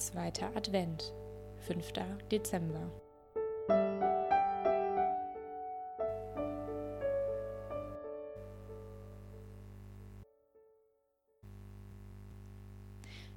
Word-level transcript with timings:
Zweiter 0.00 0.56
Advent, 0.56 1.12
5. 1.66 1.92
Dezember. 2.32 2.90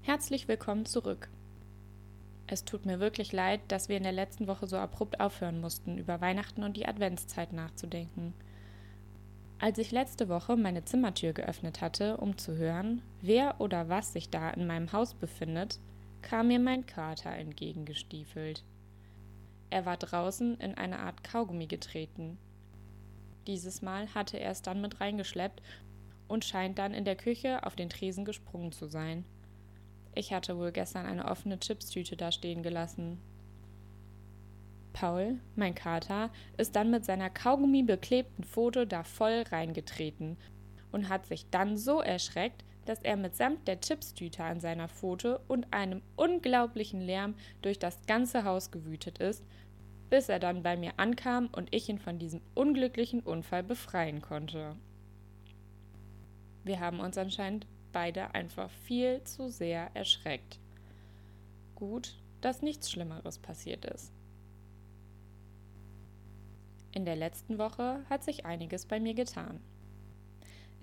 Herzlich 0.03 0.47
willkommen 0.47 0.85
zurück. 0.85 1.27
Es 2.47 2.63
tut 2.63 2.85
mir 2.85 3.01
wirklich 3.01 3.33
leid, 3.33 3.59
dass 3.67 3.89
wir 3.89 3.97
in 3.97 4.03
der 4.03 4.13
letzten 4.13 4.47
Woche 4.47 4.65
so 4.65 4.77
abrupt 4.77 5.19
aufhören 5.19 5.59
mussten, 5.59 5.97
über 5.97 6.21
Weihnachten 6.21 6.63
und 6.63 6.77
die 6.77 6.85
Adventszeit 6.85 7.51
nachzudenken. 7.51 8.33
Als 9.59 9.79
ich 9.79 9.91
letzte 9.91 10.29
Woche 10.29 10.55
meine 10.55 10.85
Zimmertür 10.85 11.33
geöffnet 11.33 11.81
hatte, 11.81 12.15
um 12.15 12.37
zu 12.37 12.55
hören, 12.55 13.01
wer 13.21 13.59
oder 13.59 13.89
was 13.89 14.13
sich 14.13 14.29
da 14.29 14.49
in 14.51 14.65
meinem 14.65 14.93
Haus 14.93 15.13
befindet, 15.13 15.81
kam 16.23 16.47
mir 16.47 16.59
mein 16.59 16.87
Kater 16.87 17.31
entgegengestiefelt. 17.31 18.63
Er 19.69 19.85
war 19.85 19.97
draußen 19.97 20.57
in 20.59 20.75
eine 20.75 20.99
Art 20.99 21.23
Kaugummi 21.23 21.67
getreten. 21.67 22.39
Dieses 23.45 23.81
Mal 23.81 24.07
hatte 24.15 24.39
er 24.39 24.51
es 24.51 24.61
dann 24.61 24.81
mit 24.81 25.01
reingeschleppt 25.01 25.61
und 26.27 26.45
scheint 26.45 26.79
dann 26.79 26.93
in 26.93 27.05
der 27.05 27.15
Küche 27.15 27.63
auf 27.65 27.75
den 27.75 27.89
Tresen 27.89 28.25
gesprungen 28.25 28.71
zu 28.71 28.87
sein. 28.87 29.25
Ich 30.15 30.31
hatte 30.33 30.57
wohl 30.57 30.71
gestern 30.71 31.05
eine 31.05 31.25
offene 31.25 31.59
Chipstüte 31.59 32.15
da 32.15 32.31
stehen 32.31 32.63
gelassen. 32.63 33.19
Paul, 34.93 35.39
mein 35.55 35.75
Kater, 35.75 36.31
ist 36.57 36.75
dann 36.75 36.91
mit 36.91 37.03
seiner 37.03 37.29
Kaugummi 37.29 37.83
beklebten 37.83 38.43
Pfote 38.43 38.87
da 38.87 39.03
voll 39.03 39.43
reingetreten 39.51 40.37
und 40.91 41.09
hat 41.09 41.25
sich 41.25 41.49
dann 41.49 41.77
so 41.77 41.99
erschreckt, 41.99 42.63
dass 42.85 43.01
er 43.01 43.17
mitsamt 43.17 43.67
der 43.67 43.79
Chipstüte 43.79 44.43
an 44.43 44.59
seiner 44.59 44.87
Pfote 44.87 45.39
und 45.47 45.71
einem 45.71 46.01
unglaublichen 46.15 47.01
Lärm 47.01 47.35
durch 47.61 47.79
das 47.79 47.99
ganze 48.05 48.43
Haus 48.43 48.71
gewütet 48.71 49.17
ist, 49.19 49.43
bis 50.09 50.29
er 50.29 50.39
dann 50.39 50.63
bei 50.63 50.77
mir 50.77 50.93
ankam 50.97 51.47
und 51.51 51.73
ich 51.73 51.89
ihn 51.89 51.99
von 51.99 52.19
diesem 52.19 52.41
unglücklichen 52.53 53.21
Unfall 53.21 53.63
befreien 53.63 54.21
konnte. 54.21 54.75
Wir 56.63 56.79
haben 56.79 56.99
uns 56.99 57.17
anscheinend 57.17 57.67
beide 57.91 58.33
einfach 58.33 58.69
viel 58.69 59.23
zu 59.23 59.49
sehr 59.49 59.89
erschreckt. 59.93 60.59
Gut, 61.75 62.17
dass 62.41 62.61
nichts 62.61 62.91
Schlimmeres 62.91 63.39
passiert 63.39 63.85
ist. 63.85 64.13
In 66.91 67.05
der 67.05 67.15
letzten 67.15 67.57
Woche 67.57 68.05
hat 68.09 68.23
sich 68.23 68.45
einiges 68.45 68.85
bei 68.85 68.99
mir 68.99 69.15
getan. 69.15 69.59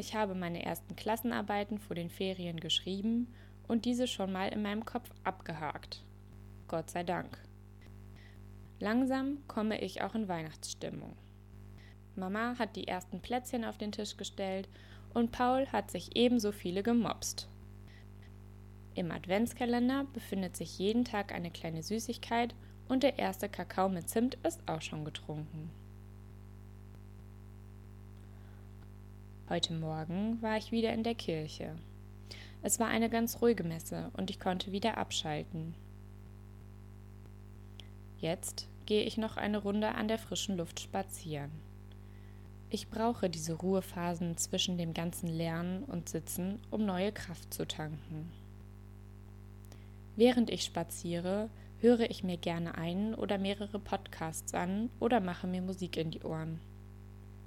Ich 0.00 0.14
habe 0.14 0.34
meine 0.34 0.64
ersten 0.64 0.96
Klassenarbeiten 0.96 1.78
vor 1.78 1.94
den 1.94 2.08
Ferien 2.08 2.58
geschrieben 2.58 3.28
und 3.68 3.84
diese 3.84 4.06
schon 4.06 4.32
mal 4.32 4.48
in 4.48 4.62
meinem 4.62 4.86
Kopf 4.86 5.10
abgehakt. 5.24 6.02
Gott 6.68 6.88
sei 6.88 7.04
Dank. 7.04 7.36
Langsam 8.78 9.46
komme 9.46 9.78
ich 9.78 10.00
auch 10.00 10.14
in 10.14 10.26
Weihnachtsstimmung. 10.26 11.18
Mama 12.16 12.54
hat 12.58 12.76
die 12.76 12.88
ersten 12.88 13.20
Plätzchen 13.20 13.62
auf 13.62 13.76
den 13.76 13.92
Tisch 13.92 14.16
gestellt 14.16 14.70
und 15.12 15.32
Paul 15.32 15.66
hat 15.66 15.90
sich 15.90 16.16
ebenso 16.16 16.50
viele 16.50 16.82
gemopst. 16.82 17.46
Im 18.94 19.10
Adventskalender 19.10 20.06
befindet 20.14 20.56
sich 20.56 20.78
jeden 20.78 21.04
Tag 21.04 21.30
eine 21.30 21.50
kleine 21.50 21.82
Süßigkeit 21.82 22.54
und 22.88 23.02
der 23.02 23.18
erste 23.18 23.50
Kakao 23.50 23.90
mit 23.90 24.08
Zimt 24.08 24.38
ist 24.46 24.66
auch 24.66 24.80
schon 24.80 25.04
getrunken. 25.04 25.68
Heute 29.50 29.72
Morgen 29.72 30.40
war 30.42 30.58
ich 30.58 30.70
wieder 30.70 30.94
in 30.94 31.02
der 31.02 31.16
Kirche. 31.16 31.74
Es 32.62 32.78
war 32.78 32.86
eine 32.86 33.10
ganz 33.10 33.42
ruhige 33.42 33.64
Messe 33.64 34.12
und 34.12 34.30
ich 34.30 34.38
konnte 34.38 34.70
wieder 34.70 34.96
abschalten. 34.96 35.74
Jetzt 38.18 38.68
gehe 38.86 39.02
ich 39.02 39.16
noch 39.18 39.36
eine 39.36 39.58
Runde 39.58 39.92
an 39.96 40.06
der 40.06 40.18
frischen 40.18 40.56
Luft 40.56 40.78
spazieren. 40.78 41.50
Ich 42.68 42.90
brauche 42.90 43.28
diese 43.28 43.54
Ruhephasen 43.54 44.36
zwischen 44.36 44.78
dem 44.78 44.94
ganzen 44.94 45.26
Lernen 45.26 45.82
und 45.82 46.08
Sitzen, 46.08 46.60
um 46.70 46.86
neue 46.86 47.10
Kraft 47.10 47.52
zu 47.52 47.66
tanken. 47.66 48.30
Während 50.14 50.48
ich 50.50 50.62
spaziere, 50.62 51.50
höre 51.80 52.08
ich 52.08 52.22
mir 52.22 52.36
gerne 52.36 52.76
einen 52.78 53.16
oder 53.16 53.36
mehrere 53.36 53.80
Podcasts 53.80 54.54
an 54.54 54.90
oder 55.00 55.18
mache 55.18 55.48
mir 55.48 55.60
Musik 55.60 55.96
in 55.96 56.12
die 56.12 56.22
Ohren 56.22 56.60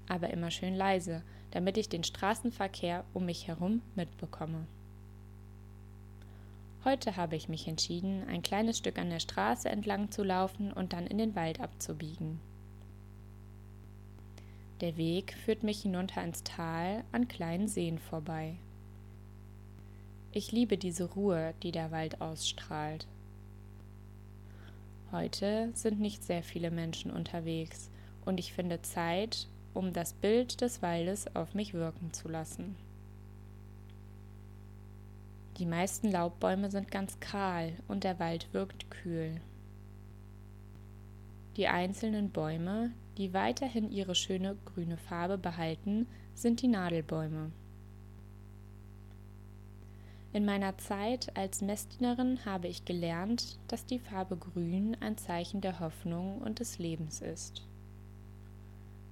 aber 0.08 0.30
immer 0.30 0.52
schön 0.52 0.76
leise, 0.76 1.24
damit 1.54 1.78
ich 1.78 1.88
den 1.88 2.04
Straßenverkehr 2.04 3.06
um 3.14 3.28
mich 3.28 3.48
herum 3.48 3.84
mitbekomme. 3.94 4.66
Heute 6.84 7.16
habe 7.16 7.36
ich 7.36 7.48
mich 7.48 7.68
entschieden, 7.68 8.28
ein 8.28 8.42
kleines 8.42 8.80
Stück 8.80 8.98
an 8.98 9.12
der 9.12 9.20
Straße 9.20 9.70
entlang 9.70 10.10
zu 10.10 10.24
laufen 10.24 10.74
und 10.74 10.94
dann 10.94 11.06
in 11.06 11.20
den 11.20 11.36
Wald 11.36 11.60
abzubiegen. 11.60 12.40
Der 14.82 14.98
Weg 14.98 15.36
führt 15.46 15.62
mich 15.62 15.84
hinunter 15.84 16.24
ins 16.24 16.44
Tal 16.44 17.04
an 17.12 17.28
kleinen 17.28 17.68
Seen 17.68 18.00
vorbei. 18.00 18.56
Ich 20.32 20.52
liebe 20.52 20.80
diese 20.80 21.06
Ruhe, 21.06 21.54
die 21.62 21.72
der 21.72 21.92
Wald 21.92 22.20
ausstrahlt. 22.20 23.06
Heute 25.12 25.70
sind 25.76 26.00
nicht 26.00 26.24
sehr 26.24 26.42
viele 26.42 26.72
Menschen 26.72 27.12
unterwegs 27.12 27.92
und 28.26 28.40
ich 28.40 28.54
finde 28.54 28.82
Zeit, 28.82 29.48
um 29.74 29.94
das 29.94 30.14
Bild 30.14 30.62
des 30.62 30.82
Waldes 30.82 31.34
auf 31.36 31.54
mich 31.54 31.74
wirken 31.74 32.14
zu 32.14 32.28
lassen. 32.28 32.76
Die 35.58 35.66
meisten 35.66 36.10
Laubbäume 36.10 36.72
sind 36.72 36.90
ganz 36.90 37.20
kahl 37.20 37.74
und 37.88 38.04
der 38.04 38.20
Wald 38.20 38.48
wirkt 38.54 38.90
kühl. 38.90 39.40
Die 41.58 41.68
einzelnen 41.68 42.32
Bäume, 42.32 42.92
die 43.18 43.34
weiterhin 43.34 43.92
ihre 43.92 44.16
schöne 44.16 44.58
grüne 44.66 44.98
Farbe 44.98 45.38
behalten, 45.38 46.08
sind 46.34 46.64
die 46.64 46.68
Nadelbäume. 46.68 47.52
In 50.32 50.46
meiner 50.46 50.76
Zeit 50.80 51.38
als 51.38 51.62
Messdienerin 51.62 52.44
habe 52.44 52.68
ich 52.68 52.86
gelernt, 52.86 53.60
dass 53.68 53.86
die 53.86 54.00
Farbe 54.00 54.36
Grün 54.36 54.98
ein 55.00 55.16
Zeichen 55.20 55.62
der 55.62 55.80
Hoffnung 55.80 56.42
und 56.42 56.60
des 56.60 56.80
Lebens 56.80 57.22
ist 57.22 57.62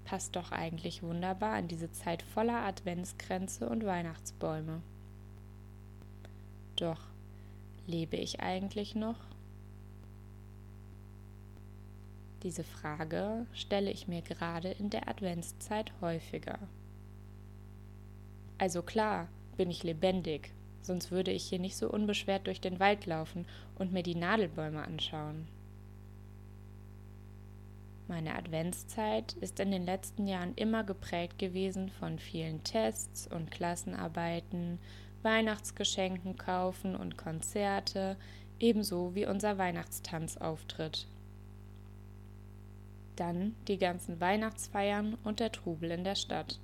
passt 0.05 0.35
doch 0.35 0.51
eigentlich 0.51 1.03
wunderbar 1.03 1.57
in 1.59 1.67
diese 1.67 1.91
Zeit 1.91 2.21
voller 2.21 2.65
Adventskränze 2.65 3.69
und 3.69 3.85
Weihnachtsbäume. 3.85 4.81
Doch, 6.75 7.01
lebe 7.87 8.17
ich 8.17 8.39
eigentlich 8.39 8.95
noch? 8.95 9.19
Diese 12.43 12.63
Frage 12.63 13.45
stelle 13.53 13.91
ich 13.91 14.07
mir 14.07 14.21
gerade 14.21 14.69
in 14.71 14.89
der 14.89 15.07
Adventszeit 15.07 15.91
häufiger. 16.01 16.57
Also 18.57 18.81
klar, 18.81 19.27
bin 19.57 19.69
ich 19.69 19.83
lebendig, 19.83 20.51
sonst 20.81 21.11
würde 21.11 21.31
ich 21.31 21.43
hier 21.43 21.59
nicht 21.59 21.77
so 21.77 21.89
unbeschwert 21.89 22.47
durch 22.47 22.59
den 22.59 22.79
Wald 22.79 23.05
laufen 23.05 23.45
und 23.77 23.93
mir 23.93 24.01
die 24.01 24.15
Nadelbäume 24.15 24.83
anschauen. 24.83 25.47
Meine 28.11 28.35
Adventszeit 28.35 29.31
ist 29.39 29.61
in 29.61 29.71
den 29.71 29.85
letzten 29.85 30.27
Jahren 30.27 30.53
immer 30.55 30.83
geprägt 30.83 31.39
gewesen 31.39 31.87
von 31.87 32.19
vielen 32.19 32.61
Tests 32.61 33.25
und 33.25 33.51
Klassenarbeiten, 33.51 34.79
Weihnachtsgeschenken 35.21 36.35
kaufen 36.35 36.97
und 36.97 37.17
Konzerte, 37.17 38.17
ebenso 38.59 39.15
wie 39.15 39.25
unser 39.25 39.57
Weihnachtstanzauftritt. 39.57 41.07
Dann 43.15 43.55
die 43.69 43.77
ganzen 43.77 44.19
Weihnachtsfeiern 44.19 45.17
und 45.23 45.39
der 45.39 45.53
Trubel 45.53 45.91
in 45.91 46.03
der 46.03 46.15
Stadt. 46.15 46.59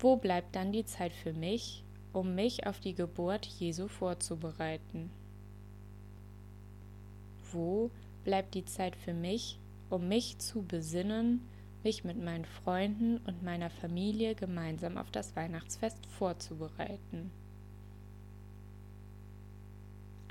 Wo 0.00 0.16
bleibt 0.16 0.56
dann 0.56 0.72
die 0.72 0.84
Zeit 0.84 1.12
für 1.12 1.32
mich, 1.32 1.84
um 2.12 2.34
mich 2.34 2.66
auf 2.66 2.80
die 2.80 2.96
Geburt 2.96 3.46
Jesu 3.46 3.86
vorzubereiten? 3.86 5.10
Wo 7.52 7.92
bleibt 8.24 8.54
die 8.54 8.64
Zeit 8.64 8.96
für 8.96 9.14
mich, 9.14 9.58
um 9.90 10.08
mich 10.08 10.38
zu 10.38 10.62
besinnen, 10.62 11.46
mich 11.82 12.02
mit 12.02 12.16
meinen 12.16 12.46
Freunden 12.46 13.18
und 13.18 13.42
meiner 13.42 13.70
Familie 13.70 14.34
gemeinsam 14.34 14.96
auf 14.96 15.10
das 15.10 15.36
Weihnachtsfest 15.36 16.06
vorzubereiten. 16.06 17.30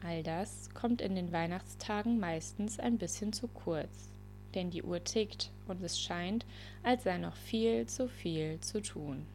All 0.03 0.21
das 0.23 0.69
kommt 0.73 1.01
in 1.01 1.15
den 1.15 1.31
Weihnachtstagen 1.31 2.19
meistens 2.19 2.79
ein 2.79 2.97
bisschen 2.97 3.31
zu 3.31 3.47
kurz, 3.47 4.09
denn 4.53 4.69
die 4.69 4.83
Uhr 4.83 5.01
tickt 5.01 5.51
und 5.67 5.81
es 5.81 5.97
scheint, 5.97 6.45
als 6.81 7.03
sei 7.03 7.17
noch 7.17 7.35
viel 7.35 7.85
zu 7.85 8.09
viel 8.09 8.59
zu 8.59 8.81
tun. 8.81 9.25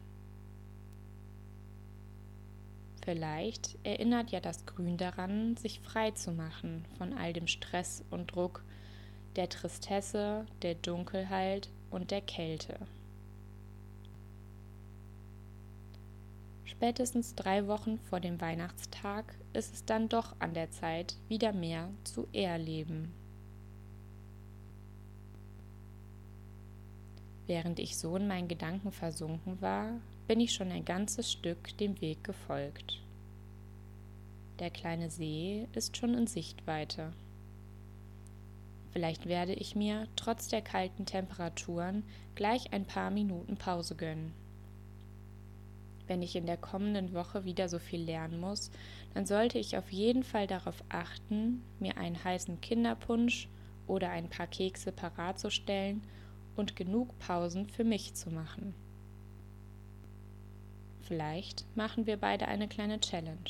Vielleicht 3.09 3.75
erinnert 3.83 4.29
ja 4.29 4.39
das 4.39 4.67
Grün 4.67 4.95
daran, 4.95 5.57
sich 5.57 5.79
frei 5.79 6.11
zu 6.11 6.31
machen 6.31 6.85
von 6.99 7.11
all 7.11 7.33
dem 7.33 7.47
Stress 7.47 8.03
und 8.11 8.35
Druck, 8.35 8.63
der 9.35 9.49
Tristesse, 9.49 10.45
der 10.61 10.75
Dunkelheit 10.75 11.69
und 11.89 12.11
der 12.11 12.21
Kälte. 12.21 12.77
Spätestens 16.65 17.33
drei 17.33 17.65
Wochen 17.65 17.97
vor 17.97 18.19
dem 18.19 18.39
Weihnachtstag 18.39 19.33
ist 19.53 19.73
es 19.73 19.85
dann 19.85 20.07
doch 20.07 20.35
an 20.37 20.53
der 20.53 20.69
Zeit, 20.69 21.15
wieder 21.29 21.51
mehr 21.51 21.89
zu 22.03 22.27
erleben. 22.31 23.11
Während 27.47 27.79
ich 27.79 27.97
so 27.97 28.17
in 28.17 28.27
meinen 28.27 28.47
Gedanken 28.47 28.91
versunken 28.91 29.59
war, 29.61 29.93
bin 30.29 30.41
ich 30.41 30.53
schon 30.53 30.71
ein 30.71 30.85
ganzes 30.85 31.31
Stück 31.31 31.75
dem 31.79 31.99
Weg 32.01 32.23
gefolgt. 32.23 33.01
Der 34.59 34.69
kleine 34.69 35.09
See 35.09 35.67
ist 35.73 35.97
schon 35.97 36.13
in 36.13 36.27
Sichtweite. 36.27 37.13
Vielleicht 38.91 39.25
werde 39.25 39.53
ich 39.53 39.75
mir, 39.75 40.07
trotz 40.15 40.47
der 40.47 40.61
kalten 40.61 41.07
Temperaturen, 41.07 42.03
gleich 42.35 42.71
ein 42.73 42.85
paar 42.85 43.09
Minuten 43.09 43.57
Pause 43.57 43.95
gönnen. 43.95 44.31
Wenn 46.05 46.21
ich 46.21 46.35
in 46.35 46.45
der 46.45 46.57
kommenden 46.57 47.15
Woche 47.15 47.43
wieder 47.43 47.67
so 47.67 47.79
viel 47.79 48.03
lernen 48.03 48.39
muss, 48.39 48.69
dann 49.15 49.25
sollte 49.25 49.57
ich 49.57 49.77
auf 49.77 49.91
jeden 49.91 50.23
Fall 50.23 50.45
darauf 50.45 50.83
achten, 50.89 51.63
mir 51.79 51.97
einen 51.97 52.23
heißen 52.23 52.61
Kinderpunsch 52.61 53.49
oder 53.87 54.11
ein 54.11 54.29
paar 54.29 54.45
Kekse 54.45 54.91
parat 54.91 55.39
zu 55.39 55.49
stellen 55.49 56.03
und 56.55 56.75
genug 56.75 57.17
Pausen 57.17 57.65
für 57.65 57.83
mich 57.83 58.13
zu 58.13 58.29
machen. 58.29 58.75
Vielleicht 61.09 61.65
machen 61.75 62.05
wir 62.05 62.17
beide 62.17 62.47
eine 62.47 62.67
kleine 62.67 62.99
Challenge. 62.99 63.49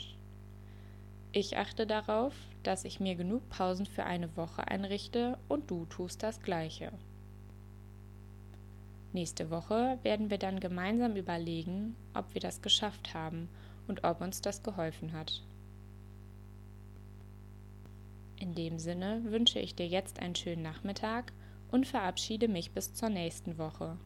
Ich 1.34 1.58
achte 1.58 1.86
darauf, 1.86 2.34
dass 2.64 2.86
ich 2.86 3.02
mir 3.02 3.16
genug 3.16 3.50
Pausen 3.50 3.86
für 3.86 4.06
eine 4.06 4.34
Woche 4.38 4.66
einrichte 4.70 5.38
und 5.50 5.70
du 5.70 5.86
tust 5.88 6.24
das 6.24 6.42
gleiche. 6.42 6.94
Nächste 9.12 9.50
Woche 9.50 10.00
werden 10.04 10.30
wir 10.30 10.38
dann 10.38 10.62
gemeinsam 10.62 11.18
überlegen, 11.18 11.98
ob 12.14 12.34
wir 12.34 12.40
das 12.40 12.62
geschafft 12.62 13.14
haben 13.14 13.50
und 13.90 14.06
ob 14.06 14.22
uns 14.22 14.40
das 14.40 14.64
geholfen 14.64 15.12
hat. 15.12 15.44
In 18.38 18.56
dem 18.56 18.80
Sinne 18.80 19.22
wünsche 19.26 19.60
ich 19.60 19.76
dir 19.76 19.88
jetzt 19.88 20.20
einen 20.22 20.36
schönen 20.36 20.62
Nachmittag 20.62 21.34
und 21.72 21.86
verabschiede 21.86 22.48
mich 22.48 22.72
bis 22.72 22.94
zur 22.94 23.10
nächsten 23.10 23.58
Woche. 23.58 23.98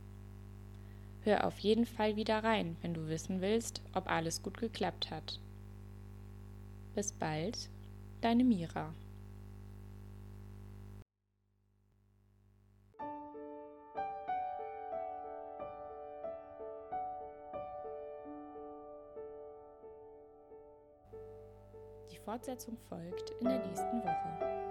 Hör 1.26 1.48
auf 1.48 1.58
jeden 1.60 1.86
Fall 1.86 2.18
wieder 2.18 2.44
rein, 2.44 2.76
wenn 2.82 2.94
du 2.94 3.08
wissen 3.08 3.40
willst, 3.40 3.82
ob 3.94 4.12
alles 4.12 4.44
gut 4.44 4.58
geklappt 4.58 5.10
hat. 5.10 5.40
Bis 6.96 7.14
bald, 7.14 7.70
deine 8.20 8.44
Mira. 8.44 8.94
Die 22.12 22.18
Fortsetzung 22.18 22.78
folgt 22.90 23.30
in 23.40 23.48
der 23.48 23.66
nächsten 23.66 24.04
Woche. 24.04 24.63